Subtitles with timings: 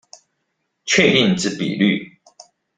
[0.83, 2.19] 確定之比率